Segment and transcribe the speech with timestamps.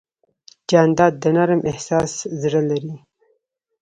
[0.69, 2.11] جانداد د نرم احساس
[2.41, 2.95] زړه لري.